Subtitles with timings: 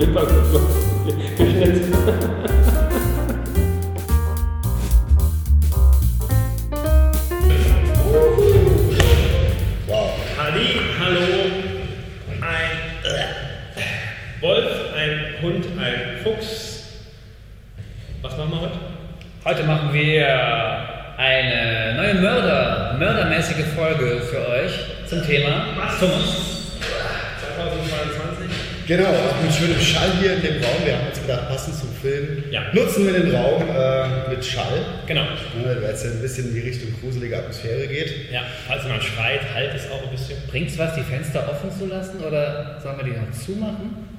[0.00, 0.60] immer so
[1.38, 1.92] geschnitzt.
[9.86, 10.10] Wow.
[10.38, 11.20] Halli, hallo,
[12.40, 12.70] ein
[13.04, 14.66] äh, Wolf,
[14.96, 16.84] ein Hund, ein Fuchs.
[18.22, 18.78] Was machen wir heute?
[19.44, 20.26] Heute machen wir
[21.16, 24.72] eine neue Mörder, mördermäßige Folge für euch
[25.08, 26.00] zum Thema Was?
[26.00, 26.55] Thomas.
[28.86, 28.88] 2022?
[28.88, 30.84] Genau, auch mit schönem Schall hier in dem Raum.
[30.84, 32.62] Wir haben uns gedacht, passend zum Film Ja.
[32.72, 35.22] nutzen wir den Raum äh, mit Schall, Genau.
[35.64, 38.30] weil es ja ein bisschen in die Richtung gruselige Atmosphäre geht.
[38.32, 40.36] Ja, falls jemand schreit, halt es auch ein bisschen.
[40.48, 44.15] Bringt's was, die Fenster offen zu lassen oder sollen wir die noch zumachen?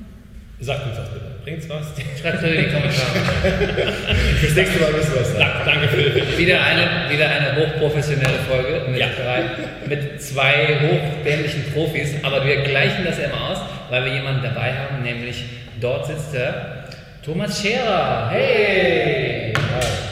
[0.59, 1.25] Sagt uns das bitte.
[1.43, 1.85] Bringt's was?
[2.19, 3.93] Schreibt es in die Kommentare.
[4.39, 5.51] Fürs nächste Mal müssen wir was sagen.
[5.63, 9.05] Da, danke für Wieder eine, wieder eine hochprofessionelle Folge mit, Ja.
[9.15, 9.43] drei,
[9.87, 13.59] mit zwei hochdämlichen Profis, aber wir gleichen das ja immer aus,
[13.91, 15.43] weil wir jemanden dabei haben, nämlich
[15.79, 16.85] dort sitzt der
[17.23, 18.29] Thomas Scherer.
[18.31, 19.53] Hey!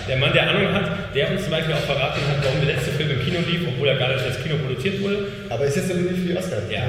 [0.07, 2.91] Der Mann, der Ahnung hat, der uns zum Beispiel auch verraten hat, warum der letzte
[2.91, 5.27] Film im Kino lief, obwohl er gar nicht als Kino produziert wurde.
[5.49, 6.63] Aber ist jetzt noch nicht für die Oscars.
[6.69, 6.79] Ja.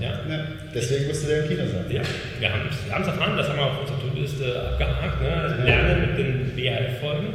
[0.00, 0.10] Ja.
[0.28, 1.84] Ja, deswegen musste der im Kino sein.
[1.88, 2.02] Ja,
[2.38, 5.22] wir haben es erfahren, das haben wir auf unserer To-Do-Liste abgehakt.
[5.22, 5.32] Ne?
[5.32, 7.28] Also Lernen mit den BHF-Folgen.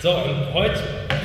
[0.00, 0.80] So, und heute,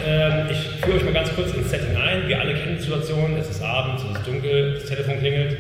[0.08, 2.28] ähm, ich führe euch mal ganz kurz ins Setting ein.
[2.28, 5.58] Wir alle kennen die Situation, es ist abends, es ist dunkel, das Telefon klingelt.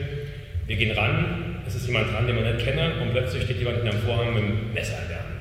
[0.67, 3.77] Wir gehen ran, es ist jemand dran, den wir nicht kennen, und plötzlich steht jemand
[3.77, 5.39] hinterm Vorhang mit einem Messer in der Hand.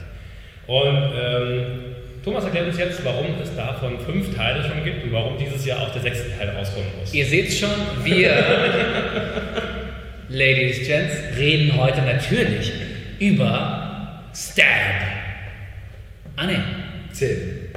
[0.67, 5.39] Und ähm, Thomas erklärt uns jetzt, warum es davon fünf Teile schon gibt und warum
[5.39, 7.15] dieses Jahr auch der sechste Teil rauskommen muss.
[7.15, 7.71] Ihr seht schon,
[8.05, 8.31] wir,
[10.29, 12.73] Ladies, Gents, reden heute natürlich
[13.19, 14.67] über Stab.
[16.37, 16.63] Ah ne,
[17.13, 17.71] Zehn.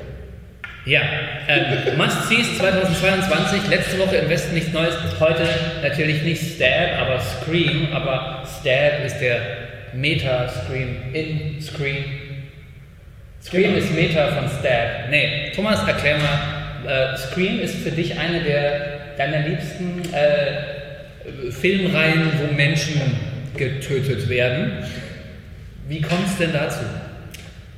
[0.85, 1.01] ja.
[1.47, 5.47] Ähm, Must-Sees 2022, letzte Woche im Westen nichts Neues, heute
[5.81, 9.39] natürlich nicht Stab, aber Scream, aber Stab ist der
[9.93, 12.20] Meta-Scream in Scream.
[13.43, 13.77] Scream Genau.
[13.77, 15.09] ist Meta von Stab.
[15.09, 22.31] Nee, Thomas, erklär mal, äh, Scream ist für dich eine der deiner liebsten äh, Filmreihen,
[22.39, 23.01] wo Menschen
[23.55, 24.83] getötet werden.
[25.87, 26.79] Wie kommt es denn dazu?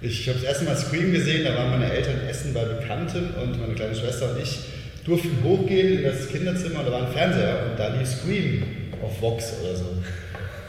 [0.01, 3.59] Ich habe das erste Mal Scream gesehen, da waren meine Eltern essen bei Bekannten und
[3.59, 4.59] meine kleine Schwester und ich
[5.05, 8.63] durften hochgehen in das Kinderzimmer und da war ein Fernseher und da lief Scream
[9.01, 9.85] auf Vox oder so.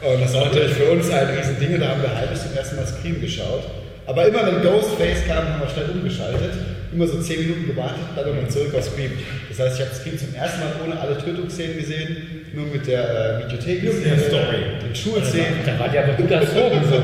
[0.01, 2.75] Und das war natürlich für uns ein Riesending und da haben wir halbes zum ersten
[2.77, 3.63] Mal Scream geschaut.
[4.07, 6.53] Aber immer wenn Ghostface kam, haben wir schnell umgeschaltet,
[6.93, 9.11] immer so 10 Minuten gewartet, dann nochmal zurück auf Scream.
[9.49, 13.03] Das heißt, ich habe Scream zum ersten Mal ohne alle Tötungsszenen gesehen, nur mit der
[13.03, 14.61] äh, Videothek, der Story.
[14.83, 15.65] den Schulszenen.
[15.65, 17.01] Da war der aber überzogen so.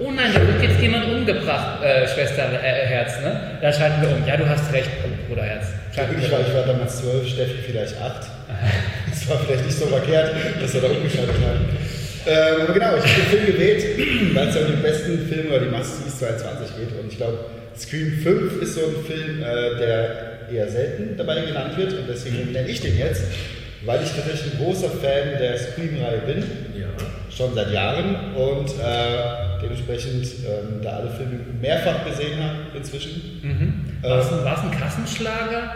[0.00, 3.58] Oh nein, da wird jetzt jemand umgebracht, äh, Schwester äh, Herz, ne?
[3.62, 4.26] Da schalten wir um.
[4.26, 4.90] Ja, du hast recht,
[5.28, 5.66] Bruder Herz.
[5.94, 6.46] Schalten Ich wir war, um.
[6.46, 8.26] ich war damals zwölf, Steffi vielleicht acht.
[9.08, 11.64] Das war vielleicht nicht so verkehrt, dass wir da umgeschaltet haben.
[12.26, 13.84] Ähm, aber genau, ich habe den Film gewählt,
[14.34, 17.00] weil es ja um den besten Film oder die Must-Sees 22 geht.
[17.00, 17.38] Und ich glaube,
[17.76, 21.92] Scream 5 ist so ein Film, äh, der eher selten dabei genannt wird.
[21.92, 23.24] Und deswegen nenne ich den jetzt,
[23.84, 26.44] weil ich tatsächlich ein großer Fan der Scream-Reihe bin.
[26.78, 26.86] Ja.
[27.30, 28.34] Schon seit Jahren.
[28.34, 33.40] Und äh, dementsprechend ähm, da alle Filme mehrfach gesehen habe inzwischen.
[34.02, 35.74] War es ein, ein Kassenschlager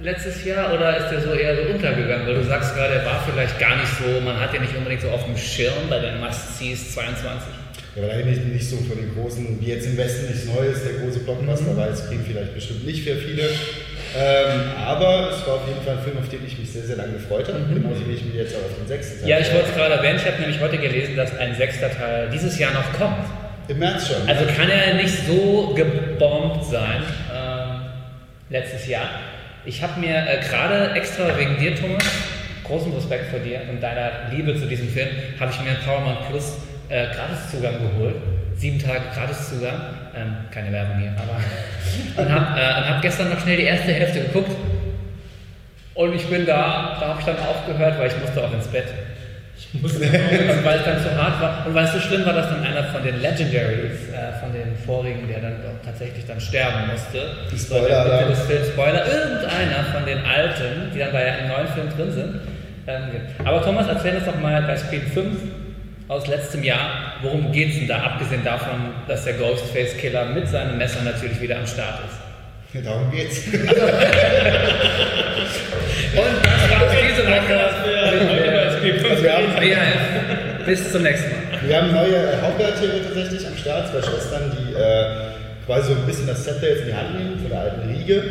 [0.00, 2.26] letztes Jahr oder ist der so eher so untergegangen?
[2.26, 5.02] Weil du sagst gerade, er war vielleicht gar nicht so, man hat ja nicht unbedingt
[5.02, 7.48] so auf dem Schirm bei den Must-Sees 22.
[7.96, 10.82] Ja, aber da nicht, nicht so von den großen, wie jetzt im Westen nichts Neues,
[10.82, 13.42] der große Blockbuster war, jetzt kriegen vielleicht bestimmt nicht für viele.
[14.16, 16.96] Ähm, aber es war auf jeden Fall ein Film, auf den ich mich sehr, sehr
[16.96, 19.52] lange gefreut habe, genauso wie ich mich jetzt auch auf den sechsten Teil Ja, ich
[19.52, 22.72] wollte es gerade erwähnen, ich habe nämlich heute gelesen, dass ein sechster Teil dieses Jahr
[22.72, 23.26] noch kommt.
[23.68, 24.28] Im März schon.
[24.28, 27.02] Also kann er nicht so gebombt sein,
[27.32, 27.82] ähm,
[28.50, 29.08] letztes Jahr.
[29.66, 32.04] Ich habe mir äh, gerade extra wegen dir, Thomas,
[32.64, 35.08] großen Respekt vor dir und deiner Liebe zu diesem Film,
[35.40, 36.58] habe ich mir einen Paramount Plus
[36.90, 38.16] äh, Gratiszugang geholt.
[38.56, 39.80] Sieben Tage Gratiszugang.
[40.14, 41.40] Ähm, keine Werbung hier, aber.
[42.22, 44.54] und habe äh, und hab gestern noch schnell die erste Hälfte geguckt.
[45.94, 48.86] Und ich bin da, da habe ich dann aufgehört, weil ich musste auch ins Bett.
[49.56, 51.66] Ich musste und weil es dann zu hart war.
[51.66, 54.76] Und weil es so schlimm war, dass dann einer von den Legendaries, äh, von den
[54.84, 57.20] vorigen, der dann tatsächlich dann sterben musste.
[57.50, 58.28] So der Spoiler-Alarm.
[58.28, 62.12] Mitte des Films, Spoiler, irgendeiner von den Alten, die dann bei einem neuen Film drin
[62.12, 62.40] sind.
[62.86, 63.02] Ähm.
[63.44, 65.36] Aber Thomas, erzähl uns doch mal bei Scream 5
[66.08, 70.76] aus letztem Jahr, worum geht es denn da, abgesehen davon, dass der Ghostface-Killer mit seinem
[70.76, 72.18] Messer natürlich wieder am Start ist.
[72.74, 73.46] Ja, darum geht's.
[73.46, 73.54] Und
[76.42, 77.83] das war's diese Woche.
[78.04, 80.64] Also wir haben.
[80.66, 81.68] Bis zum nächsten Mal.
[81.68, 85.06] wir haben neue äh, Hauptcharaktere tatsächlich am Start, zwei Schwestern, die äh,
[85.66, 88.22] quasi so ein bisschen das Zepter jetzt in die Hand nehmen von der alten Riege.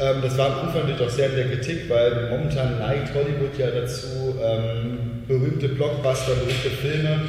[0.00, 3.56] Ähm, das war am Anfang natürlich auch sehr in der Kritik, weil momentan neigt Hollywood
[3.58, 7.20] ja dazu, ähm, berühmte Blockbuster, berühmte Filme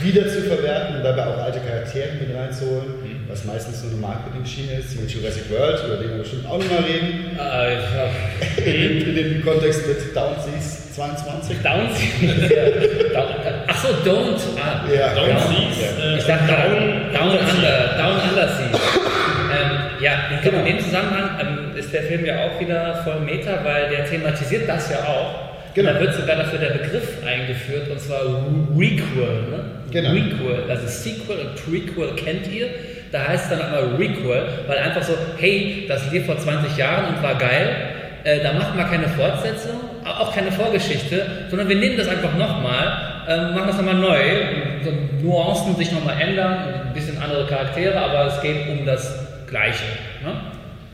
[0.00, 3.20] wieder zu verwerten und dabei auch alte Charaktere mit reinzuholen, mhm.
[3.28, 6.84] was meistens so eine Marketing-Schiene ist, wie Jurassic World, über den wir bestimmt auch nochmal
[6.84, 7.36] reden.
[7.36, 8.10] Äh, ja.
[8.64, 11.62] in, in, dem Kontext mit Downseas 22.
[11.62, 12.50] Downseas?
[13.68, 14.40] Achso, Don't.
[14.58, 15.14] Ah, ja.
[15.14, 15.78] Downseas.
[15.80, 16.16] Ja.
[16.16, 17.94] Ich dachte Down, down Under.
[17.96, 18.80] Down Under Seas.
[19.52, 20.12] ähm, ja,
[20.42, 20.58] genau.
[20.58, 24.68] in dem Zusammenhang ähm, ist der Film ja auch wieder voll Meta, weil der thematisiert
[24.68, 25.48] das ja auch.
[25.74, 25.92] Genau.
[25.92, 28.22] Da wird sogar dafür der Begriff eingeführt und zwar
[28.76, 29.42] Requel.
[29.50, 29.64] Ne?
[29.92, 30.10] Genau.
[30.10, 32.66] Requel, also Sequel und Prequel kennt ihr.
[33.12, 37.14] Da heißt es dann immer Requel, weil einfach so, hey, das lief vor 20 Jahren
[37.14, 37.68] und war geil.
[38.24, 39.80] Äh, da macht man keine Fortsetzung,
[40.16, 44.18] auch keine Vorgeschichte, sondern wir nehmen das einfach nochmal, äh, machen das nochmal neu,
[44.84, 46.58] so Nuancen sich nochmal ändern,
[46.88, 49.84] ein bisschen andere Charaktere, aber es geht um das Gleiche.
[50.24, 50.32] Ne?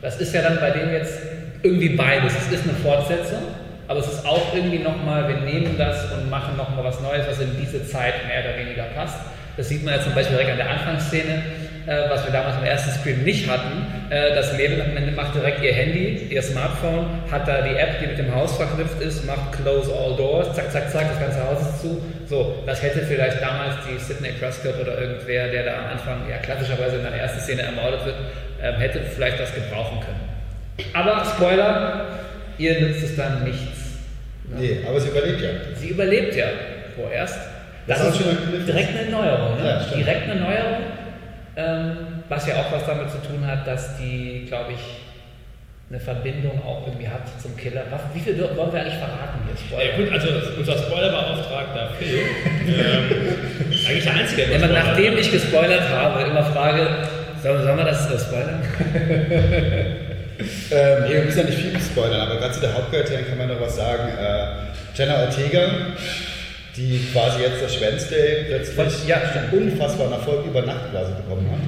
[0.01, 1.19] Das ist ja dann bei dem jetzt
[1.63, 2.33] irgendwie beides.
[2.35, 3.41] Es ist eine Fortsetzung,
[3.87, 7.39] aber es ist auch irgendwie nochmal, wir nehmen das und machen nochmal was Neues, was
[7.39, 9.17] in diese Zeit mehr oder weniger passt.
[9.57, 11.41] Das sieht man ja zum Beispiel direkt an der Anfangsszene,
[11.87, 13.85] äh, was wir damals im ersten Screen nicht hatten.
[14.09, 14.83] Äh, das Mädel
[15.15, 19.01] macht direkt ihr Handy, ihr Smartphone, hat da die App, die mit dem Haus verknüpft
[19.01, 22.01] ist, macht Close All Doors, zack, zack, zack, das ganze Haus ist zu.
[22.27, 26.37] So, das hätte vielleicht damals die Sidney Prescott oder irgendwer, der da am Anfang ja
[26.37, 28.15] klassischerweise in der ersten Szene ermordet wird,
[28.61, 30.35] äh, hätte vielleicht das gebrauchen können.
[30.93, 32.05] Aber Spoiler,
[32.57, 33.99] ihr nützt es dann nichts.
[34.49, 34.59] Ne?
[34.59, 35.49] Nee, aber sie überlebt ja.
[35.75, 36.47] Sie überlebt ja
[36.95, 37.39] vorerst.
[37.87, 39.57] Das, das ist schon direkt eine Neuerung.
[39.57, 39.65] Ne?
[39.65, 40.77] Ja, direkt eine Neuerung,
[41.55, 44.79] ähm, was ja auch was damit zu tun hat, dass die, glaube ich,
[45.89, 47.83] eine Verbindung auch irgendwie hat zum Killer.
[48.13, 49.55] Wie viel wollen wir eigentlich verraten hier?
[49.55, 49.91] Spoiler?
[49.91, 52.21] Ja, gut, also unser Spoilerbeauftragter Phil,
[52.67, 53.35] ähm,
[53.87, 56.87] eigentlich der Einzige, der Immer nachdem ich gespoilert habe, immer frage,
[57.43, 58.61] sollen, sollen wir das spoilern?
[60.71, 63.47] ähm, nee, wir müssen ja nicht viel spoilern, aber gerade zu der Hauptcharakterin kann man
[63.49, 64.09] noch was sagen.
[64.09, 65.61] Äh, Jenna Ortega,
[66.77, 71.63] die quasi jetzt das Wednesday plötzlich ja, unfassbaren Erfolg über Nacht quasi bekommen hat.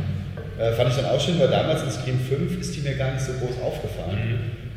[0.59, 3.13] Äh, fand ich dann auch schön, weil damals in Scream 5 ist die mir gar
[3.13, 4.17] nicht so groß aufgefallen.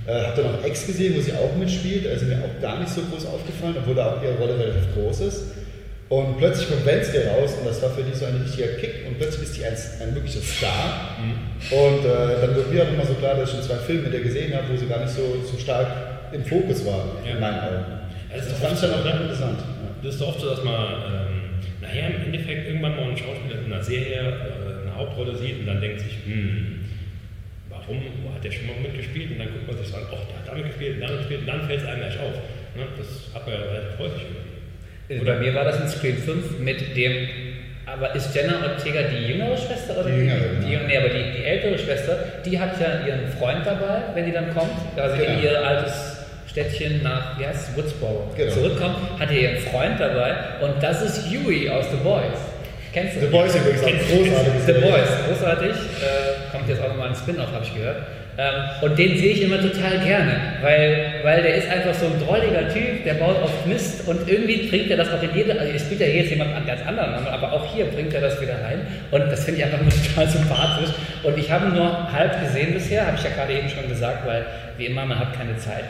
[0.06, 0.11] Mhm.
[0.11, 2.91] Äh, hab dann auch Ex gesehen, wo sie auch mitspielt, also mir auch gar nicht
[2.91, 5.43] so groß aufgefallen, obwohl da auch ihre Rolle relativ groß ist.
[6.09, 9.17] Und plötzlich kommt Wednesday raus und das war für die so ein richtiger Kick und
[9.19, 11.17] plötzlich ist die ein, ein wirklicher Star.
[11.23, 11.76] Mhm.
[11.76, 14.12] Und äh, dann wird mir auch nochmal so klar, dass ich schon zwei Filme mit
[14.15, 15.87] der gesehen habe, wo sie gar nicht so, so stark
[16.33, 17.33] im Fokus war, ja.
[17.33, 17.85] in meinen Augen.
[18.33, 19.59] Also das fand ich dann auch ganz interessant.
[20.02, 21.41] Das ist doch oft so, dass man ähm,
[21.81, 25.67] nachher im Endeffekt irgendwann mal einen Schauspieler in einer Serie äh, eine Hauptrolle sieht und
[25.67, 26.81] dann denkt sich, hm,
[27.69, 29.32] warum, wo hat der schon mal mitgespielt?
[29.32, 31.67] Und dann guckt man sich an, ach, der hat damit gespielt, damit gespielt, und dann
[31.67, 32.35] fällt es einem erst auf.
[32.76, 32.85] Ne?
[32.97, 34.50] Das hat man ja relativ häufig irgendwie.
[35.11, 37.29] Äh, bei mir war das in Screen 5 mit dem.
[37.87, 40.38] Aber ist Jenna Ortega die jüngere Schwester oder die, jüngere?
[40.62, 42.17] Die, nee, aber die, die, ältere Schwester,
[42.47, 45.32] die hat ja ihren Freund dabei, wenn die dann kommt, also genau.
[45.32, 46.20] in ihr altes
[46.50, 48.52] Städtchen nach, wie heißt es, Woodsboro genau.
[48.52, 52.38] zurückkommt, hat ihr ihren Freund dabei und das ist Huey aus The Boys.
[52.93, 53.20] Kennst du?
[53.20, 54.52] The Boys übrigens auch großartig.
[54.67, 55.70] The Boys, großartig.
[55.70, 57.99] Äh, kommt jetzt auch nochmal ein Spin-off, habe ich gehört.
[58.37, 62.19] Ähm, und den sehe ich immer total gerne, weil, weil der ist einfach so ein
[62.25, 65.73] drolliger Typ, der baut auf Mist und irgendwie bringt er das auch in jede, also
[65.73, 68.55] es spielt ja jetzt jemand an ganz anderen aber auch hier bringt er das wieder
[68.55, 70.91] rein und das finde ich einfach nur total sympathisch.
[71.23, 74.47] Und ich habe nur halb gesehen bisher, habe ich ja gerade eben schon gesagt, weil
[74.79, 75.85] wie immer, man hat keine Zeit.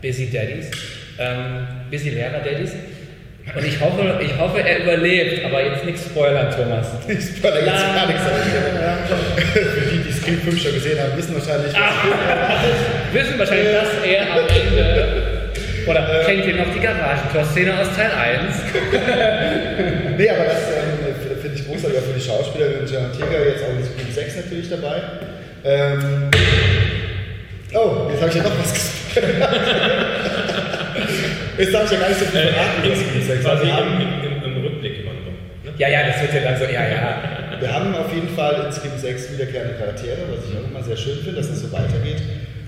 [0.00, 0.70] Busy Daddies,
[1.18, 2.72] ähm, Busy Lehrer Daddies.
[3.54, 6.88] Und ich hoffe, ich hoffe, er überlebt, aber jetzt nichts spoilern, Thomas.
[7.08, 8.22] Ich spoilere jetzt gar nichts.
[9.52, 11.72] Für die, die Scream 5 schon gesehen haben, wissen wahrscheinlich,
[13.12, 15.50] wissen wahrscheinlich, dass er am Ende.
[15.86, 18.56] Oder kennt ihr noch die Garagentor-Szene aus Teil 1?
[20.18, 23.70] nee, aber das ähm, finde ich großartig auch für die Schauspielerin Jenna Teger, jetzt auch
[23.70, 25.02] in Scream 6 natürlich dabei.
[25.64, 26.30] Ähm,
[27.72, 29.05] oh, jetzt habe ich ja noch was gespoilert.
[31.58, 32.82] Jetzt darf ich ja gar nicht so viel verraten.
[32.84, 35.24] Äh, quasi im, im, im, Rückblick immer noch.
[35.64, 35.72] Ne?
[35.78, 37.22] Ja, ja, das wird ja dann so, ja, ja.
[37.58, 40.96] Wir haben auf jeden Fall in Scream 6 wiederkehrende Charaktere, was ich auch immer sehr
[40.96, 42.20] schön finde, dass es das so weitergeht.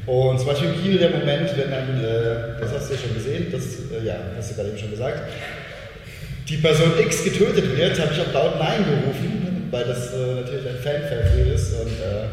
[0.06, 3.14] Und zum Beispiel im Kino der Moment, wenn dann, äh, das hast du ja schon
[3.14, 5.20] gesehen, das, äh, ja, hast du gerade eben schon gesagt,
[6.48, 10.66] die Person X getötet wird, habe ich auch laut Nein gerufen, weil das äh, natürlich
[10.66, 12.24] ein Fan-Favorite ist und äh,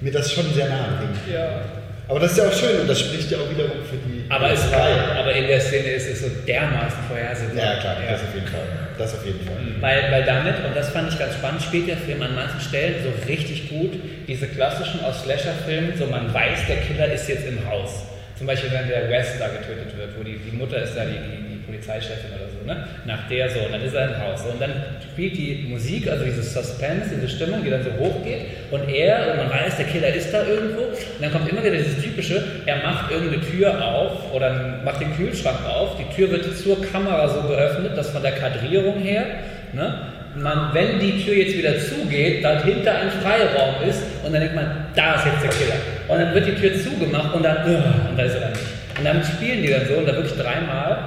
[0.00, 1.34] mir das schon sehr nahe ging.
[1.34, 1.62] Ja.
[2.08, 4.24] Aber das ist ja auch schön und das spricht ja auch wiederum für die.
[4.28, 4.86] Aber, es war,
[5.18, 7.56] aber in der Szene ist es so dermaßen vorhersehbar.
[7.56, 8.12] Ja, klar, ja.
[8.12, 8.68] das auf jeden Fall.
[8.96, 9.56] Das auf jeden Fall.
[9.58, 9.82] Mhm.
[9.82, 12.94] Weil, weil damit, und das fand ich ganz spannend, spielt der Film an manchen Stellen
[13.02, 13.94] so richtig gut,
[14.28, 18.04] diese klassischen aus Slasher-Filmen, so man weiß, der Killer ist jetzt im Haus.
[18.38, 21.10] Zum Beispiel, wenn der West da getötet wird, wo die, die Mutter ist da die,
[21.10, 22.45] die, die Polizeichefin oder so.
[22.66, 22.86] Ne?
[23.04, 24.42] nach der so, und dann ist er im Haus.
[24.44, 28.88] Und dann spielt die Musik, also dieses Suspense, diese Stimmung, die dann so hochgeht, und
[28.88, 32.02] er, und man weiß, der Killer ist da irgendwo, und dann kommt immer wieder dieses
[32.02, 36.82] typische, er macht irgendeine Tür auf oder macht den Kühlschrank auf, die Tür wird zur
[36.82, 39.24] Kamera so geöffnet, dass von der Kadrierung her,
[39.72, 40.12] ne?
[40.36, 44.86] man, wenn die Tür jetzt wieder zugeht, dahinter ein Freiraum ist und dann denkt man,
[44.94, 45.80] da ist jetzt der Killer.
[46.08, 48.62] Und dann wird die Tür zugemacht und dann, und da ist er dann nicht.
[48.98, 50.98] Und dann spielen die dann so und da wirklich dreimal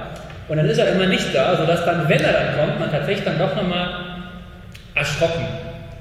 [0.50, 3.24] und dann ist er immer nicht da, sodass dann, wenn er dann kommt, man tatsächlich
[3.24, 3.88] dann doch nochmal
[4.96, 5.46] erschrocken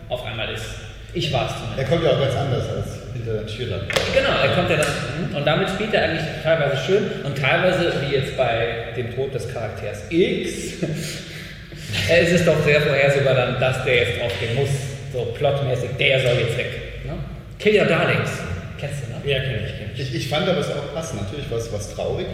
[0.10, 0.66] auf einmal ist.
[1.14, 1.78] Ich war es zumindest.
[1.78, 3.82] Er kommt ja auch ganz anders als hinter der Tür dann.
[4.12, 5.36] Genau, er kommt ja dann.
[5.36, 9.54] Und damit spielt er eigentlich teilweise schön und teilweise, wie jetzt bei dem Tod des
[9.54, 10.50] Charakters X,
[10.82, 14.70] ist es doch sehr vorhersehbar dann, dass der jetzt draufgehen muss.
[15.14, 17.06] So plotmäßig, der soll jetzt weg.
[17.06, 17.14] Ne?
[17.60, 18.32] Kill Your Darlings.
[18.80, 19.32] Kennst du, ne?
[19.32, 20.00] Ja, kenne ich, kenn ich.
[20.02, 21.22] Ich, ich fand aber es auch passend.
[21.22, 22.26] Natürlich war es was traurig.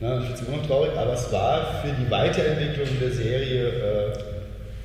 [0.00, 0.20] Ne?
[0.20, 4.18] Finde es immer noch traurig, aber es war für die Weiterentwicklung der Serie äh,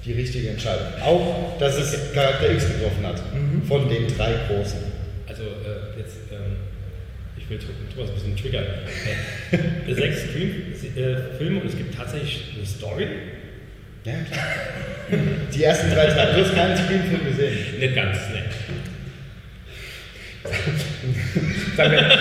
[0.06, 0.88] die richtige Entscheidung.
[1.04, 3.22] Auch, dass es Charakter X getroffen hat.
[3.68, 4.80] Von den drei Großen.
[5.28, 6.58] Also äh, jetzt, ähm,
[7.38, 8.66] ich will Thomas ein bisschen triggern.
[9.52, 13.08] Äh, sechs Scream-Filme und es gibt tatsächlich eine Story.
[14.04, 14.46] Ja, klar.
[15.54, 16.34] Die ersten drei Teile.
[16.34, 17.80] Du hast keinen Screenfilm gesehen.
[17.80, 18.44] Nicht ganz, ne.
[20.44, 20.50] Oh
[21.78, 22.12] nein,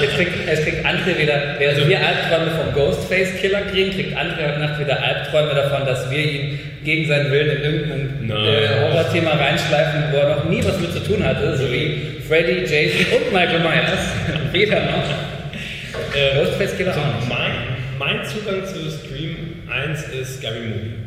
[0.00, 4.60] jetzt kriegt, es kriegt André wieder, während wir Albträume vom Ghostface-Killer kriegen, kriegt André heute
[4.60, 10.12] Nacht wieder Albträume davon, dass wir ihn gegen seinen Willen in irgendein äh, Horrorthema reinschleifen,
[10.12, 13.60] wo er noch nie was mit zu tun hatte, so wie Freddy, Jason und Michael
[13.60, 13.98] Myers.
[14.52, 16.14] Weder noch.
[16.14, 17.28] Äh, Ghostface-Killer also auch nicht.
[17.28, 17.52] mein,
[17.98, 21.04] mein Zugang zu Scream 1 ist Scary Movie.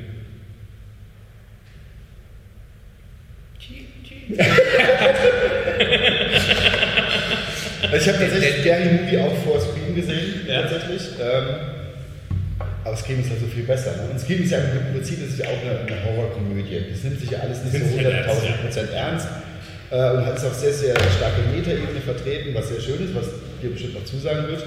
[7.91, 10.62] Also ich habe tatsächlich Scary Movie auch vor Scream gesehen, Ja.
[10.63, 11.01] tatsächlich.
[11.22, 11.46] Ähm,
[12.84, 13.91] aber Scream ist halt so viel besser.
[13.91, 14.10] Ne?
[14.12, 16.84] Und Scream ist ja im Prinzip ist es ja auch eine, eine Horrorkomödie.
[16.91, 19.27] Das nimmt sich ja alles nicht so sich halt ernst, 100.000 Prozent ernst.
[19.89, 23.25] Äh, und hat ist auch sehr, sehr starke Metaebene vertreten, was sehr schön ist, was
[23.62, 24.63] dir bestimmt noch zusagen wird.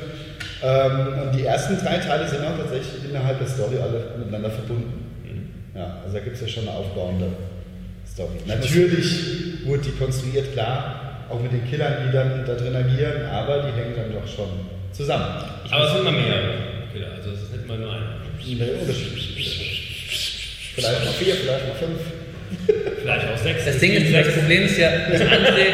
[0.63, 4.93] Ähm, und die ersten drei Teile sind auch tatsächlich innerhalb der Story alle miteinander verbunden.
[5.25, 5.79] Mhm.
[5.79, 7.29] Ja, also da gibt es ja schon eine aufbauende
[8.11, 8.37] Story.
[8.47, 11.00] Natürlich wurde die konstruiert, klar,
[11.31, 14.49] auch mit den Killern, die dann da drin agieren, aber die hängen dann doch schon
[14.93, 15.45] zusammen.
[15.71, 18.17] Aber es sind immer mehr Killer, also es ist nicht mal nur einer.
[20.75, 22.01] Vielleicht mal vier, vielleicht mal fünf.
[23.01, 23.65] Vielleicht auch sechs.
[23.65, 25.67] Das Ding ist, das Problem ist ja, dass André,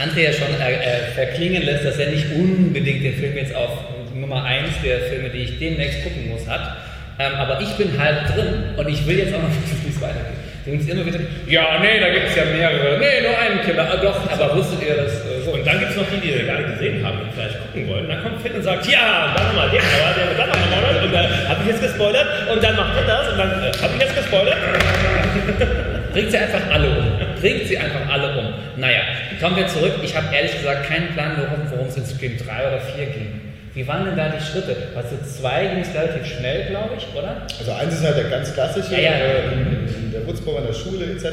[0.00, 3.70] André ja schon äh, äh, verklingen lässt, dass er nicht unbedingt den Film jetzt auf
[4.14, 6.76] Nummer 1 der Filme, die ich demnächst gucken muss, hat.
[7.18, 10.00] Ähm, aber ich bin halb drin und ich will jetzt auch noch wissen, wie es
[10.00, 10.43] weitergeht.
[10.64, 12.98] Die uns immer wieder, ja, nee, da gibt es ja mehrere.
[12.98, 13.84] Nee, nur einen Killer.
[13.84, 15.12] Ah, doch, aber wusstet ihr das?
[15.12, 15.52] Äh, so.
[15.52, 18.08] Und dann gibt es noch die, die wir nicht gesehen haben und vielleicht gucken wollen.
[18.08, 21.12] Dann kommt Finn und sagt, ja, dann nochmal, der, aber der dann noch gemordert und
[21.12, 24.00] dann habe ich jetzt gespoilert und dann macht er das und dann äh, habe ich
[24.00, 24.56] jetzt gespoilert.
[26.14, 27.06] Bringt sie einfach alle um.
[27.40, 28.54] Bringt sie einfach alle um.
[28.76, 29.02] Naja,
[29.42, 29.92] kommen wir zurück.
[30.02, 31.36] Ich habe ehrlich gesagt keinen Plan,
[31.70, 33.43] worum es in Scream 3 oder 4 ging.
[33.74, 34.76] Wie waren denn da die Schritte?
[34.94, 37.42] Also 2 ging es relativ schnell, glaube ich, oder?
[37.58, 39.10] Also eins ist halt der ganz klassische, Ja, ja.
[39.10, 41.24] äh, in, der Wurzburg an der Schule etc.,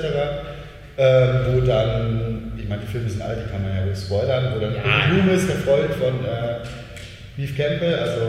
[0.98, 1.04] äh,
[1.54, 4.60] wo dann, ich meine, die Filme sind alt, die kann man ja wohl spoilern, wo
[4.60, 5.06] dann Ja.
[5.10, 6.66] Loomis, der Freund von äh,
[7.38, 8.22] Beef Campbell, also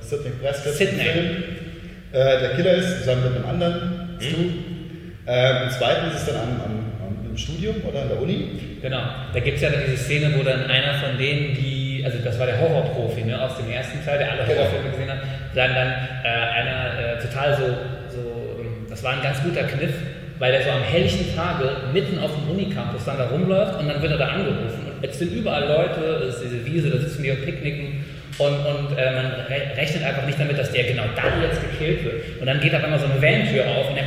[0.00, 1.00] Sidney Prescott, Sidney.
[1.00, 1.26] im Film,
[2.12, 4.36] äh, der Killer ist, zusammen mit einem anderen Stu.
[5.26, 6.72] Äh, Im zweiten ist es dann am, am,
[7.06, 8.48] am, im Studium oder an der Uni.
[8.80, 9.02] Genau.
[9.34, 12.38] Da gibt es ja dann diese Szene, wo dann einer von denen, die, also das
[12.38, 14.60] war der Horrorprofi ne, aus dem ersten Teil, der alle Genau.
[14.60, 15.18] Horrorfilme gesehen hat,
[15.54, 15.88] dann, dann
[16.24, 17.64] äh, einer äh, total so,
[18.14, 18.20] so,
[18.60, 19.94] ähm, das war ein ganz guter Kniff,
[20.38, 24.00] weil der so am helllichen Tage mitten auf dem Unicampus dann da rumläuft und dann
[24.00, 24.86] wird er da angerufen.
[24.94, 28.04] Und jetzt sind überall Leute, das ist diese Wiese, da sitzen die und picknicken
[28.38, 32.04] und, und äh, man re rechnet einfach nicht damit, dass der genau dann jetzt gekillt
[32.04, 32.14] wird.
[32.40, 34.04] Und dann geht auf einmal so eine Van-Tür auf und der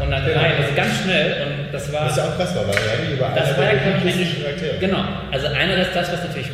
[0.00, 2.06] und dann rein, also ganz schnell und das war...
[2.06, 4.78] Was ja auch krass war, weil er eigentlich über Das war ja Charaktere.
[4.80, 5.04] genau.
[5.30, 6.48] Also einer ist das, was natürlich,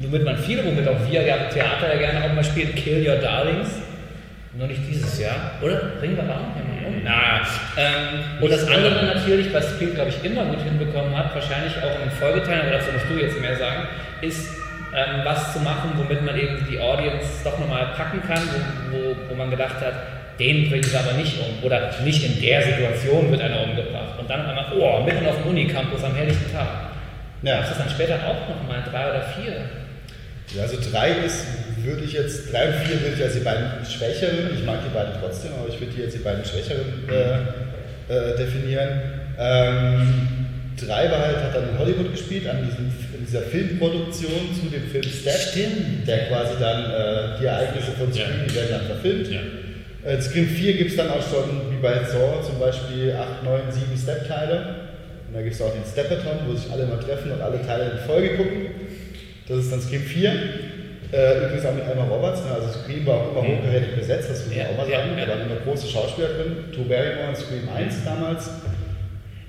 [0.00, 3.16] womit man viele, womit auch wir ja Theater ja gerne auch mal spielen, Kill Your
[3.16, 3.68] Darlings.
[4.52, 5.92] Nur nicht dieses Jahr, oder?
[6.00, 6.94] Bringen wir da auch mal um?
[7.04, 7.40] Na,
[7.76, 11.94] ähm, und das andere natürlich, was Spiel, glaube ich, immer gut hinbekommen hat, wahrscheinlich auch
[11.94, 13.86] in den Folgeteilen, aber dazu musst du jetzt mehr sagen,
[14.22, 14.50] ist
[14.92, 18.42] ähm, was zu machen, womit man eben die Audience doch nochmal packen kann,
[18.90, 19.94] wo, wo, wo man gedacht hat,
[20.40, 21.64] den bringen sie aber nicht um.
[21.64, 24.18] Oder nicht in der Situation wird einer umgebracht.
[24.18, 26.66] Und dann einmal, oh, mitten auf dem Unicampus am helllichten Tag.
[27.42, 27.60] Ja.
[27.60, 29.62] Gab es dann später auch nochmal, drei oder vier?
[30.56, 31.44] Ja, also drei ist,
[31.84, 34.92] würde ich jetzt, drei und vier würde ich als die beiden schwächeren, ich mag die
[34.94, 38.88] beiden trotzdem, aber ich würde die jetzt die beiden schwächeren äh, äh, definieren.
[39.38, 40.28] Ähm,
[40.76, 42.86] drei war halt, hat dann in Hollywood gespielt, an diesem,
[43.18, 46.06] in dieser Filmproduktion zu dem Film Step, Stimmt.
[46.08, 48.44] der quasi dann äh, die Ereignisse von Scream, Ja.
[48.48, 49.28] die werden dann verfilmt.
[49.30, 49.40] Ja.
[50.10, 53.60] Äh, Scream 4 gibt es dann auch schon, wie bei Saw zum Beispiel, 8, 9,
[53.70, 54.56] 7 Step-Teile.
[55.28, 57.92] Und da gibt es auch den Stepathon, wo sich alle mal treffen und alle Teile
[57.92, 58.66] in Folge gucken.
[59.50, 60.30] Das ist dann Scream 4.
[61.12, 62.52] Äh, übrigens auch mit Emma Roberts, ne?
[62.54, 63.58] also Scream war auch immer Mhm.
[63.58, 65.10] hochkarätig besetzt, das muss man Ja, auch mal sagen.
[65.18, 65.26] ja.
[65.26, 66.56] Da waren immer große Schauspieler drin.
[66.72, 68.48] Drew Barrymore in Scream 1 damals.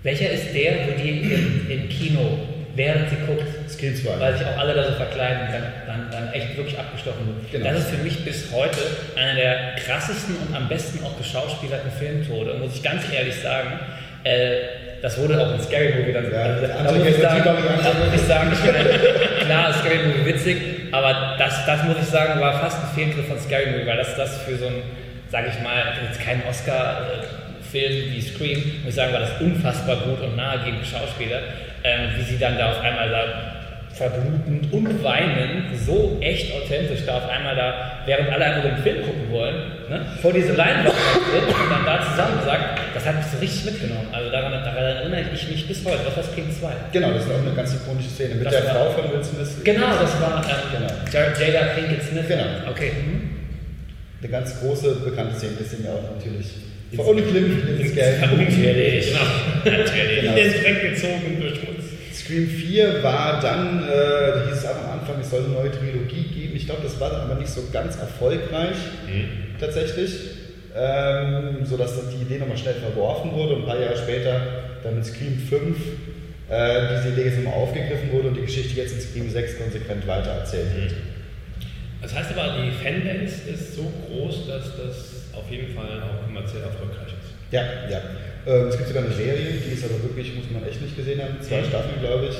[0.01, 2.39] Welcher ist der, wo die im, im Kino,
[2.75, 4.19] während sie guckt, Scream 2.
[4.19, 7.51] weil sich auch alle da so verkleiden, dann, dann, dann echt wirklich abgestochen wird.
[7.51, 7.69] Genau.
[7.69, 8.79] Das ist für mich bis heute
[9.15, 13.69] einer der krassesten und am besten auch geschauspielerten Filmtode, muss ich ganz ehrlich sagen.
[14.23, 14.55] Äh,
[15.01, 18.13] das wurde auch in Scary Movie dann Ja, also, da, muss ich sagen, da muss
[18.13, 20.57] ich sagen, ich bin, klar, Scary Movie witzig,
[20.91, 24.15] aber das, das muss ich sagen, war fast ein Fehlgriff von Scary Movie, weil das,
[24.15, 24.83] das für so ein,
[25.31, 30.21] sage ich mal, jetzt kein Oscar-Film wie Scream, muss ich sagen, war das unfassbar gut
[30.21, 31.39] und nahegehend Schauspieler,
[31.83, 33.60] ähm, wie sie dann da auf einmal da
[33.93, 39.05] verblutend und weinend, so echt authentisch da auf einmal da, während alle einfach den Film
[39.05, 39.55] gucken wollen,
[39.89, 43.65] ne, vor diese Leinwand tritt und dann da zusammen sagt, das hat mich so richtig
[43.65, 44.07] mitgenommen.
[44.11, 45.99] Also daran, daran erinnere ich mich bis heute.
[46.05, 46.67] Was war Scream 2?
[46.93, 49.23] Genau, das ist auch eine ganz ikonische Szene mit Das der war- Frau von Will
[49.23, 49.49] Smith.
[49.63, 50.79] Genau, das war ähm,
[51.11, 51.23] Genau.
[51.39, 52.25] Jada Pinkett Smith.
[52.27, 52.45] Genau.
[52.69, 52.91] Okay.
[53.05, 53.29] Mhm.
[54.21, 56.47] Eine ganz große, bekannte Szene, deswegen auch natürlich
[56.95, 58.21] verunglimpft ins Geld.
[58.21, 59.07] Natürlich.
[59.11, 59.77] Genau.
[59.77, 60.21] Natürlich.
[60.21, 60.35] Genau.
[60.35, 61.85] In den Dreck gezogen durch Schmutz.
[62.23, 65.71] Scream 4 war dann, äh, da hieß es auch am Anfang, es soll eine neue
[65.71, 66.55] Trilogie geben.
[66.55, 68.75] Ich glaube, das war dann aber nicht so ganz erfolgreich
[69.59, 70.11] tatsächlich,
[70.75, 74.41] ähm, sodass dann die Idee nochmal schnell verworfen wurde und ein paar Jahre später
[74.83, 75.77] dann mit Scream 5
[76.49, 80.07] äh, diese Idee jetzt nochmal aufgegriffen wurde und die Geschichte jetzt in Scream 6 konsequent
[80.07, 80.93] weitererzählt wird.
[82.01, 86.63] Das heißt aber, die Fanbase ist so groß, dass das auf jeden Fall auch kommerziell
[86.63, 87.31] erfolgreich ist.
[87.51, 88.01] Ja, ja.
[88.47, 91.21] Ähm, es gibt sogar eine Serie, die ist aber wirklich, muss man echt nicht gesehen
[91.21, 91.63] haben, zwei.
[91.63, 92.37] Staffeln, glaube ich.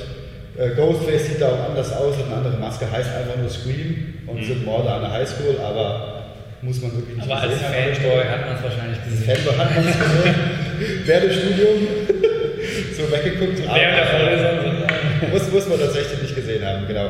[0.60, 4.18] Äh, Ghostface sieht da auch anders aus, hat eine andere Maske, heißt einfach nur Scream
[4.26, 4.44] und Mhm.
[4.44, 6.24] sind Morde an der Highschool, aber
[6.60, 7.94] muss man wirklich nicht Aber als gesehen haben.
[7.94, 9.24] Fanboy hat man es wahrscheinlich gesehen.
[9.36, 10.34] Fanboy hat man es gesehen.
[11.06, 11.78] Während dem Studium
[12.96, 13.58] so weggeguckt.
[13.58, 15.30] Während der Vorlesung.
[15.32, 17.06] muss, muss man tatsächlich nicht gesehen haben, genau.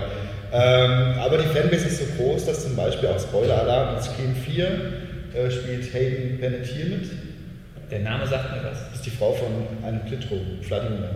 [0.54, 4.64] Ähm, aber die Fanbase ist so groß, dass zum Beispiel auch Spoiler-Alarm in Scream 4
[5.34, 7.08] äh, spielt Hayden Panettiere mit.
[7.92, 8.88] Der Name sagt mir was.
[8.88, 9.52] Das ist die Frau von
[9.84, 11.10] einem Klitro, Vladimir.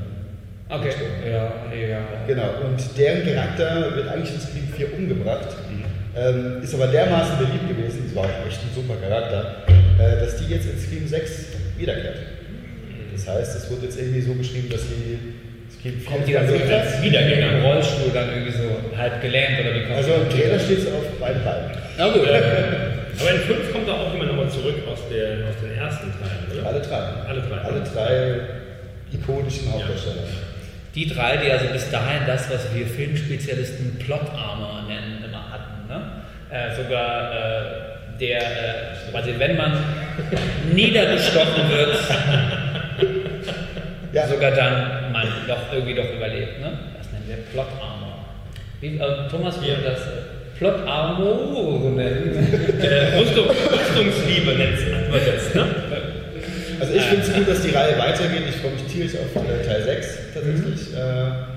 [0.68, 0.92] Okay.
[1.24, 2.00] Ja, ja.
[2.26, 5.48] Genau, und deren Charakter wird eigentlich in Scream 4 umgebracht,
[6.14, 9.64] ähm, ist aber dermaßen beliebt gewesen, das war auch echt ein super Charakter,
[9.98, 11.46] äh, dass die jetzt in Scream 6
[11.78, 12.18] wiederkehrt.
[13.12, 15.18] Das heißt, es wird jetzt irgendwie so geschrieben, dass sie
[15.80, 19.60] Scream 4 Kommt die dann so als Wiedergänger im Rollstuhl dann irgendwie so halb gelähmt
[19.60, 21.70] oder wie kommt Also im Trailer steht es auf beiden Beinen.
[21.96, 22.28] Na gut.
[22.28, 26.45] Aber in 5 kommt da auch jemand nochmal zurück aus, der, aus den ersten Teilen?
[26.66, 27.02] Alle drei.
[27.29, 27.59] Alle drei.
[27.61, 28.40] Alle drei
[29.12, 30.22] ikonischen Hauptdarsteller.
[30.94, 35.87] Die drei, die also bis dahin das, was wir Filmspezialisten Plot Armor nennen, immer hatten.
[35.88, 36.00] Ne?
[36.50, 39.72] Äh, sogar äh, der, äh, quasi wenn man
[40.72, 41.96] niedergestochen wird,
[44.12, 46.61] Ja, sogar dann man doch irgendwie doch überlebt.
[46.61, 46.72] Ne?
[46.96, 48.24] Das nennen wir Plot Armor.
[48.81, 49.90] Wie, äh, Thomas würde Ja.
[49.90, 52.81] das äh, Plot Armor nennen.
[52.81, 55.66] Äh, Rüstung, Rüstungsliebe nennt man das, ne?
[56.80, 58.42] Also ich finde es gut, dass die Reihe weitergeht.
[58.48, 60.94] Ich freue mich tierisch auf äh, Teil 6 tatsächlich.
[60.94, 61.56] Äh,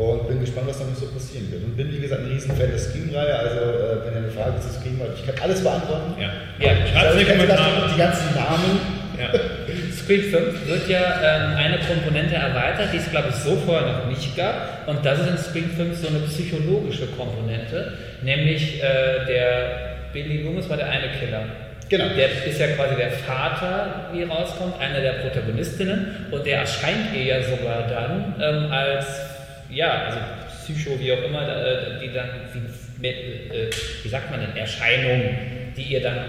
[0.00, 1.62] und bin gespannt, was damit so passieren wird.
[1.62, 3.34] Und bin, wie gesagt, ein Riesenfan der Scream-Reihe.
[3.36, 6.14] Also, äh, wenn ihr eine Frage zu Scream habt, ich kann alles beantworten.
[6.18, 6.32] Ja.
[6.58, 8.80] Ja, Schreibt Also, ich in die ganzen Namen.
[9.20, 9.28] Ja.
[9.92, 14.06] Screen 5 wird ja ähm, eine Komponente erweitert, die es glaube ich so vorher noch
[14.06, 14.88] nicht gab.
[14.88, 20.68] Und das ist in Screen 5 so eine psychologische Komponente, nämlich äh, der Billy Loomis
[20.68, 21.44] war der eine Killer.
[21.90, 22.08] Genau.
[22.14, 27.24] Der ist ja quasi der Vater, wie rauskommt, einer der Protagonistinnen und der erscheint ihr
[27.24, 29.06] ja sogar dann ähm, als,
[29.68, 30.18] ja, also
[30.62, 32.28] Psycho, wie auch immer, äh, die dann,
[33.00, 33.70] wie, äh,
[34.04, 35.36] wie sagt man denn, Erscheinung,
[35.76, 36.26] die ihr dann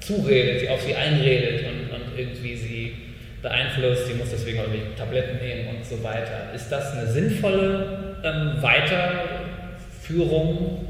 [0.00, 2.92] zuredet, die auf sie einredet und, und irgendwie sie
[3.40, 6.52] beeinflusst, sie muss deswegen irgendwie Tabletten nehmen und so weiter.
[6.54, 10.86] Ist das eine sinnvolle ähm, Weiterführung,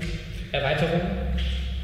[0.51, 1.30] Erweiterung?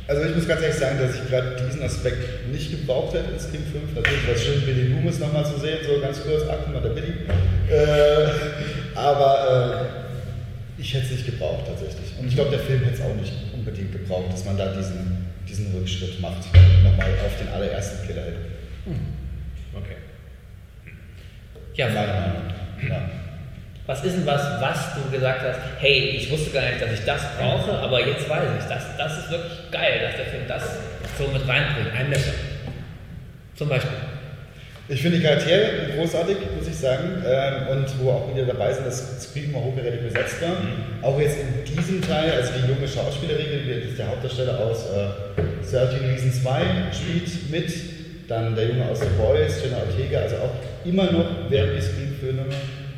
[0.08, 3.40] Also ich muss ganz ehrlich sagen, dass ich gerade diesen Aspekt nicht gebraucht hätte in
[3.40, 3.94] Scream 5.
[3.94, 6.80] Natürlich war es schön, Billy Loomis nochmal zu sehen, so ganz kurz, ach guck mal,
[6.80, 7.12] der Billy.
[7.68, 8.28] Äh,
[8.94, 9.88] aber
[10.78, 12.12] äh, ich hätte es nicht gebraucht tatsächlich.
[12.20, 15.26] Und ich glaube, der Film hätte es auch nicht unbedingt gebraucht, dass man da diesen,
[15.48, 16.44] diesen Rückschritt macht,
[16.84, 18.34] nochmal auf den allerersten Killer hin.
[19.74, 19.96] Okay.
[21.74, 22.42] Ja, Meiner Meinung.
[22.88, 23.10] Ja.
[23.86, 27.04] Was ist denn was, was du gesagt hast, hey, ich wusste gar nicht, dass ich
[27.04, 30.62] das brauche, aber jetzt weiß ich, das, das ist wirklich geil, dass der Film das
[31.16, 31.94] so mit reinbringt.
[31.96, 32.32] Ein Messer.
[33.54, 33.92] Zum Beispiel.
[34.88, 37.22] Ich finde die Charaktere großartig, muss ich sagen.
[37.26, 40.56] Ähm, und wo auch wieder dabei sind, dass Scream mal hochwertig besetzt war.
[41.02, 45.70] Auch jetzt in diesem Teil, also die junge Schauspielerin, die ist der Hauptdarsteller aus äh,
[45.70, 47.72] 13 Reasons Why, spielt mit.
[48.28, 52.46] dann der Junge aus The Boys, Jenna Ortega, also auch immer noch werden die Scream-Filme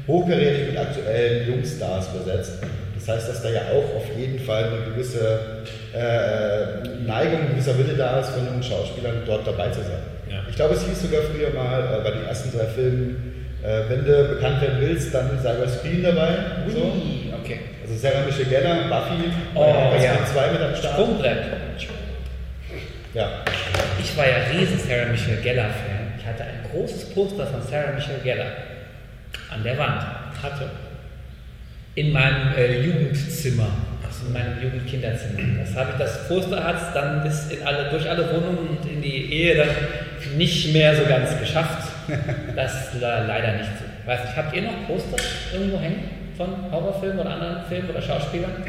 [0.09, 2.55] hochkarätig mit aktuellen Jungstars besetzt.
[2.99, 5.62] Das heißt, dass da ja auch auf jeden Fall eine gewisse
[5.94, 10.03] äh, Neigung, ein gewisser Wille da ist, von jungen Schauspielern dort dabei zu sein.
[10.29, 10.42] Ja.
[10.49, 14.05] Ich glaube, es hieß sogar früher mal äh, bei den ersten drei Filmen, äh, wenn
[14.05, 16.35] du bekannt werden willst, dann sei bei Screen dabei.
[16.68, 16.79] So.
[16.79, 17.61] Ui, okay.
[17.83, 20.14] Also Sarah Michelle Gellar, Buffy, Oh, bei ja.
[20.14, 20.94] Screen 2 mit am Start.
[20.94, 21.38] Sprungbrett.
[23.14, 23.29] Ja.
[24.01, 26.12] Ich war ja riesen Sarah Michelle Gellar-Fan.
[26.18, 28.47] Ich hatte ein großes Poster von Sarah Michelle Gellar
[29.51, 30.03] an der Wand.
[30.43, 30.71] Hatte.
[31.95, 33.69] In meinem äh, Jugendzimmer,
[34.07, 35.41] also in meinem Jugendkinderzimmer.
[35.59, 38.89] Das habe ich, das Poster hat es dann bis in alle, durch alle Wohnungen und
[38.89, 39.69] in die Ehe dann
[40.37, 41.93] nicht mehr so ganz geschafft.
[42.55, 43.85] Das leider nicht so.
[44.09, 45.17] Weiß nicht, habt ihr noch Poster
[45.53, 46.05] irgendwo hängen
[46.37, 48.65] von Horrorfilmen oder anderen Filmen oder Schauspielern?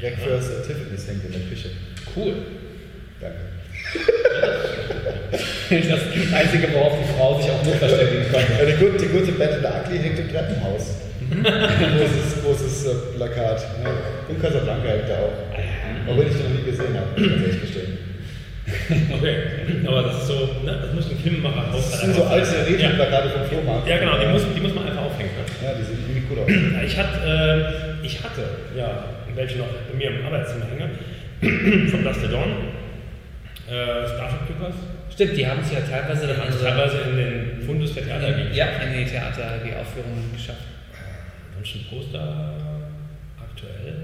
[0.00, 1.70] Breakfast at Tiffany's hängt in der Küche.
[2.14, 2.34] Cool.
[3.20, 4.14] Danke.
[5.70, 8.52] Das Einzige, worauf die Frau sich auch nur verständigen konnte.
[8.58, 11.00] Ja, die, gute, die gute Bette der Ugly hängt im Treppenhaus.
[11.34, 13.60] großes großes äh, Plakat.
[13.82, 13.90] Ja.
[14.28, 15.32] Und Casablanca hängt da auch.
[16.08, 17.98] Obwohl ich noch nie gesehen habe, muss ich gestehen.
[19.12, 19.36] Okay,
[19.86, 22.88] aber das ist so, ne, das muss ein Filmemacher Das sind so alte ja.
[22.88, 23.88] Retro-Plakate vom Flohmarkt.
[23.88, 25.30] ja, genau, die muss, die muss man einfach aufhängen.
[25.36, 25.66] Ne?
[25.66, 26.48] Ja, die sehen irgendwie cool aus.
[26.48, 28.42] Ja, Ich hatte, äh, ich hatte,
[28.76, 30.90] ja, welche noch bei mir im Arbeitszimmer hängen,
[31.90, 32.52] von to Dawn,
[33.68, 34.74] äh, Starship Troopers,
[35.12, 38.50] Stimmt, die haben es ja teilweise dann unsere- teilweise in den Fundus der Theater gegeben.
[38.54, 40.66] ja, in die Theater, die Aufführungen geschafft.
[41.56, 42.54] Ansonsten Poster
[43.38, 43.94] aktuell,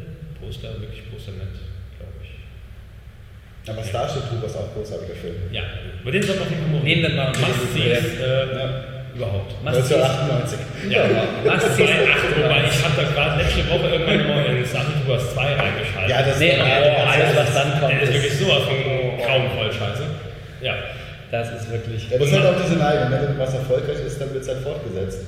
[0.40, 1.50] Poster, wirklich Poster mit,
[1.98, 2.30] glaube ich.
[3.68, 5.34] Aber Starship Troopers auch großartiger Film.
[5.52, 5.62] Ja,
[6.00, 8.84] über den sollten wir auf jeden Fall mal Nehmen wir mal Must sees, äh, Ja.
[9.14, 9.50] überhaupt.
[9.64, 9.94] Must see.
[9.98, 10.58] 1998.
[10.88, 11.02] Ja,
[11.44, 11.82] Must see.
[11.84, 16.08] Wobei ich habe da gerade letzte Woche irgendwann mal in Starship Troopers 2 reingeschaltet.
[16.10, 18.76] Ja, das Nee, ist oh, alles, was dann kommt, Der ist ist- wirklich sowas von
[19.30, 20.02] grauenvoll scheiße.
[20.60, 20.74] Ja.
[21.30, 22.10] Das ist wirklich.
[22.10, 23.20] Ja, das ist halt auch diese Neigung, ne?
[23.28, 25.20] wenn was erfolgreich ist, dann wird es halt fortgesetzt.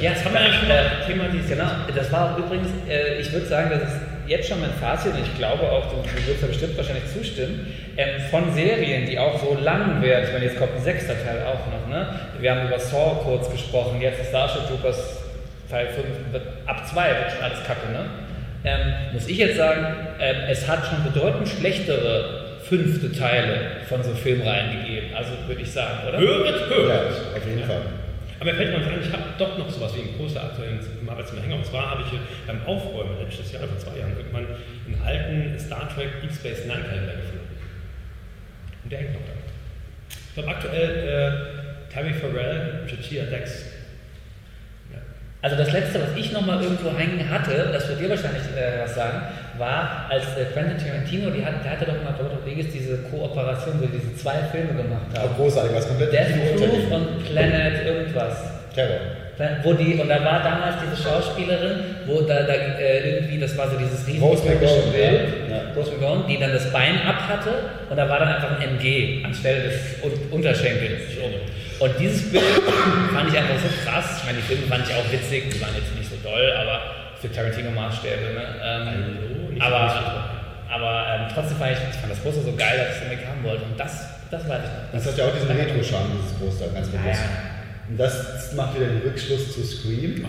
[0.00, 0.90] Ja, das haben wir ja schon mal.
[1.06, 1.58] thematisiert.
[1.58, 5.12] Genau, das war auch übrigens, äh, ich würde sagen, das ist jetzt schon mein Fazit
[5.12, 9.18] und ich glaube auch, du, du wirst da bestimmt wahrscheinlich zustimmen, ähm, von Serien, die
[9.18, 12.08] auch so lang werden, ich meine, jetzt kommt ein sechster Teil auch noch, ne?
[12.40, 15.18] Wir haben über Saw kurz gesprochen, jetzt ist Starship Troopers
[15.70, 18.04] Teil 5, wird, ab 2 wird schon alles kacke, ne?
[18.64, 19.86] Ähm, muss ich jetzt sagen,
[20.20, 22.41] ähm, es hat schon bedeutend schlechtere
[22.72, 26.18] fünfte Teile von so Filmreihen gegeben, also würde ich sagen, oder?
[26.18, 27.12] Höret, Ja, höret.
[27.36, 27.82] auf jeden Fall.
[28.40, 31.08] Aber mir fällt mal ein, ich habe doch noch sowas wie ein Poster aktuell im
[31.08, 31.52] Arbeitszimmer hängen.
[31.58, 34.46] Und zwar habe ich beim Aufräumen letztes Jahr, vor zwei Jahren, irgendwann
[34.86, 37.56] einen alten Star Trek Deep Space Nine Kalender gefunden.
[38.84, 39.32] Und der hängt noch da.
[40.08, 40.90] Ich glaube aktuell
[41.88, 43.66] äh, Terry Farrell, Jachia Dex.
[44.92, 44.98] Ja.
[45.42, 48.80] Also das letzte, was ich noch mal irgendwo hängen hatte, das wird dir wahrscheinlich äh,
[48.82, 49.22] was sagen,
[49.58, 53.80] war, als äh, Quentin Tarantino, die hat, der hatte doch mal Robert Rodriguez diese Kooperation,
[53.80, 55.34] wo die diese zwei Filme gemacht haben.
[55.36, 58.36] großartig, was komplett Death Proof und Planet irgendwas.
[58.74, 59.00] Terror.
[59.64, 63.68] Wo die, und da war damals diese Schauspielerin, wo da, da äh, irgendwie, das war
[63.68, 65.72] so dieses riesige Rose McGowan, Bild, ja.
[65.74, 67.50] Rose McGowan, die dann das Bein ab hatte
[67.90, 71.02] und da war dann einfach ein MG anstelle des Un Unterschenkels.
[71.80, 72.44] Und dieses Bild
[73.12, 74.18] fand ich einfach so krass.
[74.18, 77.01] Ich meine, die Filme fand ich auch witzig, die waren jetzt nicht so doll, aber
[77.22, 78.34] für Tarantino-Maßstäbe.
[78.34, 78.44] Ne?
[78.62, 82.96] Ähm, aber aber ähm, trotzdem fand ich, ich fand das Poster so geil, dass ich
[82.96, 83.64] es unbedingt haben wollte.
[83.64, 84.92] Und das, das weiß ich noch.
[84.92, 87.20] Das hat ja auch diesen Retro-Charme, dieses Poster, ganz bewusst.
[87.20, 90.24] Ja, Und das macht wieder den Rückschluss zu Scream.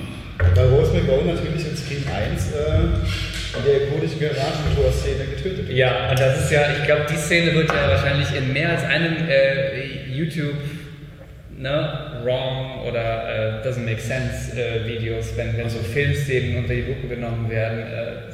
[0.56, 5.78] Weil Rose McGowan natürlich in Scream 1 äh, in der ikonischen Garagentor-Szene getötet wird.
[5.78, 8.84] Ja, und das ist ja, ich glaube, die Szene wird ja wahrscheinlich in mehr als
[8.84, 10.60] einem äh, YouTube
[11.64, 16.82] ne, Wrong oder äh, Doesn't Make Sense äh, Videos, wenn, wenn so Filmszenen unter die
[16.82, 18.32] Lupe genommen werden, äh,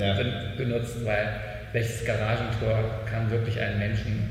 [0.00, 0.14] Ja.
[0.14, 1.28] ben- benutzt, weil
[1.72, 2.78] welches Garagentor
[3.10, 4.30] kann wirklich einen Menschen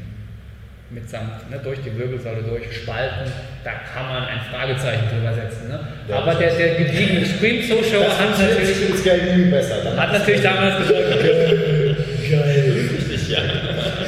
[0.90, 3.32] mitsamt ne, durch die Wirbelsäule durchspalten,
[3.64, 5.70] da kann man ein Fragezeichen drüber setzen.
[5.70, 5.80] Ne?
[6.08, 9.96] Ja, Aber der, der gediegene Scream-Zuschauer Das hat natürlich, ist besser.
[9.96, 11.22] Hat natürlich damals gesagt,
[12.32, 12.90] geil.
[12.98, 13.40] Richtig, ja.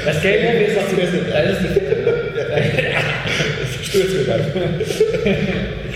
[0.05, 2.90] das Geld ist auch Das ist das ist die
[4.27, 4.41] Dann.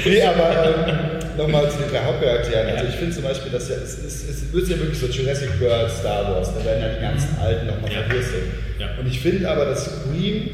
[0.05, 2.67] nee, aber ähm, nochmal zu den drei Hauptcharakteren.
[2.75, 5.59] Also ich finde zum Beispiel, dass ja, es, es, es wird ja wirklich so Jurassic
[5.61, 8.01] World, Star Wars, da werden ja die ganzen alten nochmal Ja.
[8.03, 8.43] verwurstet.
[8.79, 8.87] Ja.
[8.99, 10.49] Und ich finde aber, dass Scream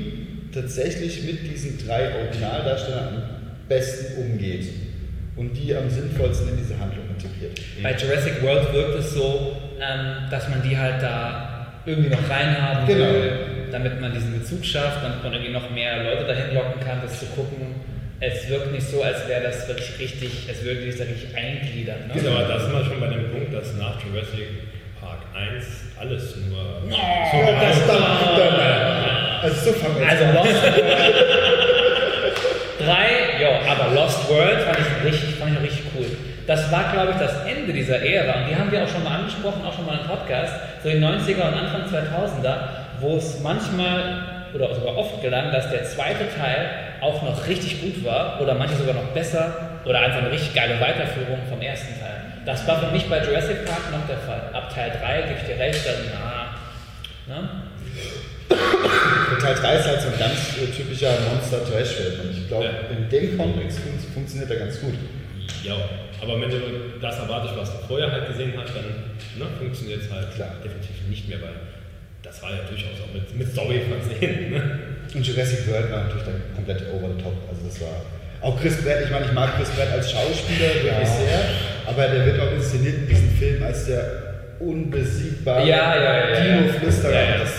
[0.53, 3.23] tatsächlich mit diesen drei Originaldarstellern am
[3.67, 4.65] besten umgeht.
[5.37, 7.59] Und die am sinnvollsten in diese Handlung integriert.
[7.81, 12.85] Bei Jurassic World wirkt es so, ähm, dass man die halt da irgendwie noch reinhaben
[12.85, 13.05] Genau.
[13.13, 13.31] will,
[13.71, 17.19] damit man diesen Bezug schafft, damit man irgendwie noch mehr Leute dahin locken kann, das
[17.19, 17.75] zu gucken.
[18.19, 22.07] Es wirkt nicht so, als wäre das wirklich richtig, es würde sich da richtig eingliedern.
[22.07, 22.13] Ne?
[22.13, 24.47] Genau, aber da sind wir schon bei dem Punkt, dass nach Jurassic
[24.99, 25.65] Park 1
[25.99, 26.81] alles nur.
[26.91, 27.97] Ja, das dann,
[28.37, 28.59] dann,
[29.41, 29.75] Also so
[30.07, 30.25] Also.
[30.33, 30.63] Lost
[32.79, 36.05] Drei, ja, aber Lost World fand ich richtig, fand ich richtig cool.
[36.47, 39.19] Das war, glaube ich, das Ende dieser Ära und die haben wir auch schon mal
[39.19, 40.53] angesprochen, auch schon mal im Podcast,
[40.83, 45.69] so in den 90er und Anfang 2000er, wo es manchmal oder sogar oft gelang, dass
[45.69, 46.69] der zweite Teil
[47.01, 50.79] auch noch richtig gut war oder manche sogar noch besser oder einfach eine richtig geile
[50.79, 52.21] Weiterführung vom ersten Teil.
[52.45, 54.41] Das war für mich bei Jurassic Park noch der Fall.
[54.53, 56.55] Ab Teil 3 gebe ich dir recht, dann, ah,
[57.27, 57.49] ne?
[59.41, 62.19] Teil 3 ist halt so ein ganz äh, typischer Monster-Trash-Film.
[62.21, 62.95] Und ich glaube, Ja.
[62.95, 64.93] in dem Kontext fun funktioniert er ganz gut.
[65.63, 65.75] Ja,
[66.21, 66.57] aber wenn du
[66.99, 68.85] das erwartest, was du vorher halt gesehen hast, dann
[69.37, 70.49] ne, funktioniert es halt Klar.
[70.63, 71.53] definitiv nicht mehr, weil
[72.23, 74.51] das war ja durchaus auch mit, mit Story versehen.
[74.51, 74.79] Ne?
[75.13, 77.33] Und Jurassic World war natürlich dann komplett over the top.
[77.49, 78.01] Also das war
[78.41, 81.05] auch Chris Pratt, ich meine, ich mag Chris Pratt als Schauspieler wirklich Ja.
[81.05, 81.39] sehr,
[81.85, 84.03] aber der wird auch inszeniert in diesem Film als der
[84.59, 86.41] unbesiegbare Ja, ja.
[86.41, 87.13] Dino-Flüsterer.
[87.13, 87.37] Ja, ja.
[87.39, 87.51] Das,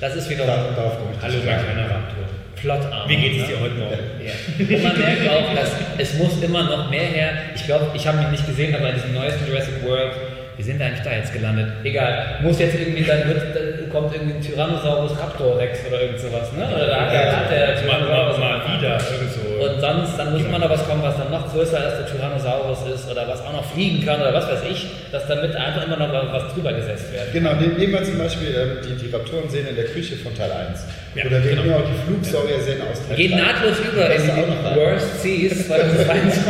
[0.00, 2.24] Das ist da, wiederum darauf komme ich Hallo, mein kleiner Raptor.
[2.56, 3.08] Plotarm.
[3.08, 3.46] Wie geht es ne?
[3.48, 3.98] dir heute Morgen?
[4.24, 4.32] Ja.
[4.76, 7.30] Und man merkt auch, dass es muss immer noch mehr her.
[7.54, 10.12] Ich glaube, ich habe ihn nicht gesehen, aber in diesem neuesten Jurassic World,
[10.56, 11.72] wie sind wir eigentlich da jetzt gelandet?
[11.82, 16.20] Egal, muss jetzt irgendwie, dann wird, dann kommt irgendwie ein Tyrannosaurus Raptor Rex oder irgend
[16.20, 16.68] sowas, ne?
[16.74, 19.43] Oder da hat der, hat der machen wir Tyrannosaurus mal wieder irgend so.
[19.60, 22.78] Und sonst, dann muss immer noch was kommen, was dann noch größer als der Tyrannosaurus
[22.94, 25.96] ist oder was auch noch fliegen kann oder was weiß ich, dass damit einfach immer
[25.96, 27.32] noch was drüber gesetzt wird.
[27.32, 30.50] Genau, nehmen nehmen wir zum Beispiel ähm, die, die Raptoren-Szene in der Küche von Teil
[30.52, 30.80] 1.
[31.14, 31.62] Ja, Oder wir genau.
[31.62, 33.36] nehmen auch die Flugsaurier-Szene aus Teil Geht 3.
[33.36, 34.80] nahtlos über in ist auch noch die.
[34.80, 36.42] Worst Seas 2022.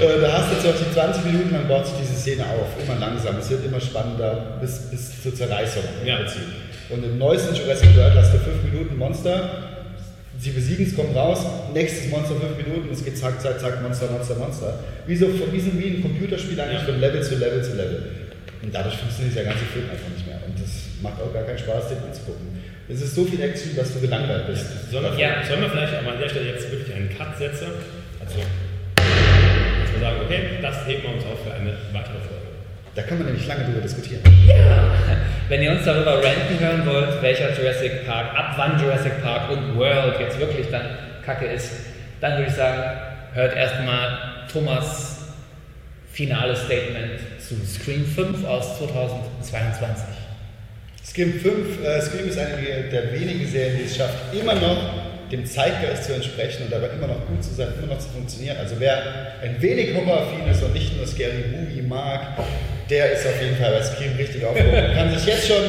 [0.00, 2.98] Äh, da hast du zum Beispiel 20 Minuten, dann baut sich diese Szene auf, immer
[3.00, 3.36] langsam.
[3.38, 6.16] Es wird immer spannender bis, bis zur Zerreißung im Ja.
[6.16, 6.42] Prinzip.
[6.90, 9.50] Und im neuesten Jurassic World hast du 5 Minuten Monster,
[10.40, 14.10] sie besiegen es, kommen raus, nächstes Monster 5 Minuten, es geht zack, zack, zack, Monster,
[14.10, 14.78] Monster, Monster.
[15.06, 16.86] Wie, so, von diesem, wie ein Computerspiel eigentlich Ja.
[16.86, 18.02] von Level zu Level zu Level.
[18.62, 20.38] Und dadurch funktioniert dieser ganze Film einfach nicht mehr.
[20.46, 20.70] Und das
[21.02, 22.46] macht auch gar keinen Spaß, den anzugucken.
[22.88, 24.66] Es ist so viel Action, dass du gelangweilt bist.
[24.90, 25.44] Sollen wir, Ja.
[25.46, 27.68] sollen wir vielleicht aber an der Stelle jetzt wirklich einen Cut setzen?
[28.20, 28.40] Also,
[28.96, 31.99] dass wir sagen, okay, das heben wir uns auf für eine weitere.
[32.94, 34.20] Da kann man nämlich lange drüber diskutieren.
[35.48, 39.76] Wenn ihr uns darüber ranten hören wollt, welcher Jurassic Park, ab wann Jurassic Park und
[39.76, 40.82] World jetzt wirklich dann
[41.24, 41.70] kacke ist,
[42.20, 42.82] dann würde ich sagen,
[43.34, 44.18] hört erstmal
[44.52, 45.18] Thomas
[46.12, 50.04] finales Statement zu Scream 5 aus 2022.
[51.04, 52.56] Scream 5, äh, Scream ist eine
[52.90, 55.00] der wenigen Serien, die es schafft, immer noch
[55.30, 58.56] dem Zeitgeist zu entsprechen und dabei immer noch gut zu sein, immer noch zu funktionieren.
[58.58, 59.02] Also wer
[59.42, 62.38] ein wenig horroraffin ist und nicht nur Scary Movie mag,
[62.90, 65.62] der ist auf jeden Fall bei Scream richtig aufgehoben und kann sich jetzt schon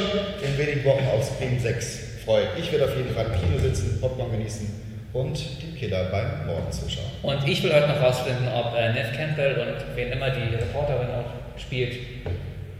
[0.43, 2.47] in wenigen Wochen auf Scream 6 freuen.
[2.57, 4.67] Ich werde auf jeden Fall im Kino sitzen, Popcorn genießen
[5.13, 7.05] und den Killer beim Morgen zuschauen.
[7.21, 11.07] Und ich will heute noch rausfinden, ob äh, Nev Campbell und wen immer die Reporterin
[11.09, 11.93] auch spielt,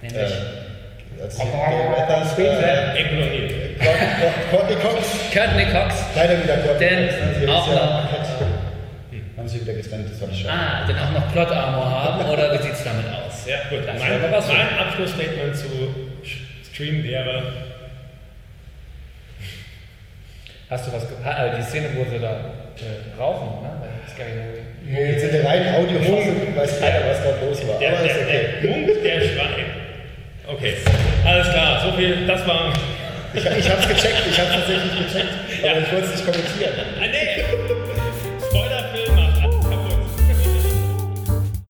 [0.02, 3.78] nämlich Äh, als Weathers, Scream April O'Neil.
[4.50, 5.96] Courtney Cox, Courtney Cox.
[6.16, 7.40] leider wieder Courtney Denn Cox?
[7.40, 8.46] Sie auch noch- Marquette.
[9.38, 10.54] Haben sie wieder getrennt, das war nicht schade.
[10.54, 13.21] Ah, denn auch noch Plot Armor haben oder wie sieht es damit aus?
[13.46, 13.88] Ja, gut.
[13.88, 14.48] Das Mein, wäre was.
[14.48, 15.68] mein Abschlussstatement zu
[16.72, 17.44] Stream wäre,
[20.70, 23.72] Hast du was äh, Die Szene, wo sie da äh, rauchen, ne?
[24.86, 24.98] Movie.
[25.12, 27.80] Jetzt in der reinen Audiofassung weiß keiner, was da los war.
[27.80, 28.46] der, Aber ist der, okay.
[28.62, 29.66] der Munk, der Schrei.
[30.48, 30.74] Okay,
[31.26, 32.74] alles klar, so viel, das war.
[33.34, 35.30] Ich, ich hab's gecheckt, ich hab's tatsächlich gecheckt,
[35.64, 35.80] aber Ja.
[35.82, 36.74] ich wollte es nicht kommentieren.
[37.00, 37.44] Ah, nee,